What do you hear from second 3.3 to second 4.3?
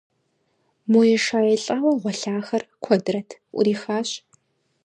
Ӏурихащ.